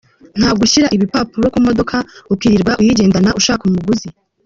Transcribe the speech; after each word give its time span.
Nta 0.39 0.49
gushyira 0.59 0.91
ibipapuro 0.95 1.45
ku 1.53 1.59
modoka 1.67 1.95
ukirirwa 2.33 2.73
uyigendana 2.81 3.29
ushaka 3.39 3.63
umuguzi. 3.69 4.07